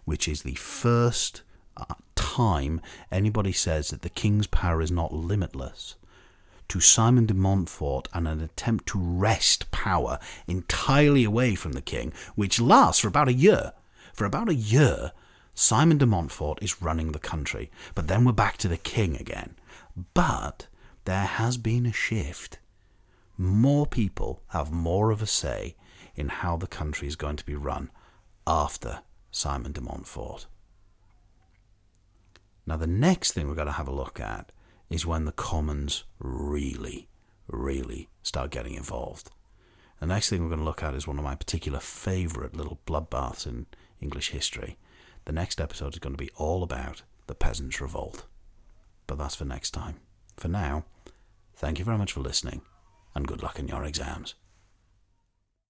which 0.07 0.27
is 0.27 0.43
the 0.43 0.55
first 0.55 1.43
uh, 1.77 1.95
time 2.14 2.81
anybody 3.12 3.53
says 3.53 3.90
that 3.90 4.01
the 4.01 4.09
king's 4.09 4.47
power 4.47 4.81
is 4.81 4.90
not 4.90 5.12
limitless, 5.12 5.97
to 6.69 6.81
Simon 6.81 7.27
de 7.27 7.35
Montfort 7.35 8.09
and 8.14 8.27
an 8.27 8.40
attempt 8.40 8.87
to 8.87 8.99
wrest 8.99 9.71
power 9.71 10.19
entirely 10.47 11.23
away 11.23 11.55
from 11.55 11.73
the 11.73 11.83
king, 11.83 12.14
which 12.35 12.59
lasts 12.59 13.03
for 13.03 13.09
about 13.09 13.29
a 13.29 13.35
year. 13.35 13.75
For 14.14 14.25
about 14.25 14.49
a 14.49 14.55
year, 14.55 15.12
Simon 15.55 15.99
de 15.99 16.07
Montfort 16.07 16.62
is 16.62 16.81
running 16.81 17.12
the 17.12 17.19
country, 17.19 17.71
but 17.95 18.09
then 18.09 18.25
we're 18.25 18.33
back 18.33 18.57
to 18.57 18.69
the 18.69 18.79
king 18.79 19.16
again. 19.19 19.55
But 20.14 20.66
there 21.05 21.27
has 21.27 21.59
been 21.59 21.85
a 21.85 21.93
shift. 21.93 22.59
More 23.37 23.85
people 23.85 24.40
have 24.49 24.73
more 24.73 25.11
of 25.11 25.21
a 25.21 25.27
say 25.27 25.77
in 26.14 26.29
how 26.29 26.57
the 26.57 26.66
country 26.66 27.09
is 27.09 27.16
going 27.16 27.37
to 27.37 27.46
be 27.46 27.55
run 27.55 27.90
after 28.46 29.01
Simon 29.31 29.73
de 29.73 29.81
Montfort. 29.81 30.46
Now, 32.66 32.77
the 32.77 32.87
next 32.87 33.33
thing 33.33 33.49
we're 33.49 33.55
going 33.55 33.66
to 33.66 33.73
have 33.73 33.88
a 33.88 33.94
look 33.94 34.20
at 34.20 34.53
is 34.88 35.07
when 35.07 35.25
the 35.25 35.33
Commons 35.33 36.05
really, 36.18 37.09
really 37.49 38.09
start 38.23 38.51
getting 38.51 38.75
involved. 38.75 39.31
The 40.01 40.07
next 40.07 40.31
thing 40.31 40.42
we're 40.42 40.49
going 40.49 40.61
to 40.61 40.64
look 40.64 40.83
at 40.83 40.94
is 40.94 41.07
one 41.07 41.18
of 41.18 41.25
my 41.25 41.35
particular 41.35 41.79
favourite 41.79 42.55
little 42.55 42.81
bloodbaths 42.87 43.46
in 43.46 43.66
English 44.01 44.31
history. 44.31 44.79
The 45.27 45.33
next 45.33 45.61
episode 45.61 45.92
is 45.94 45.99
going 45.99 46.14
to 46.14 46.25
be 46.25 46.31
all 46.37 46.62
about 46.62 47.03
the 47.27 47.35
Peasants' 47.35 47.81
Revolt. 47.81 48.25
But 49.07 49.18
that's 49.18 49.37
for 49.37 49.44
next 49.44 49.73
time. 49.73 49.96
For 50.37 50.49
now, 50.49 50.85
thank 51.55 51.79
you 51.79 51.85
very 51.85 51.99
much 51.99 52.12
for 52.12 52.20
listening, 52.20 52.62
and 53.14 53.29
good 53.29 53.42
luck 53.42 53.59
in 53.59 53.68
your 53.68 53.85
exams. 53.85 54.35